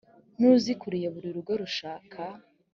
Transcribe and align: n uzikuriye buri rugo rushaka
n 0.39 0.41
uzikuriye 0.53 1.07
buri 1.13 1.29
rugo 1.35 1.51
rushaka 1.61 2.21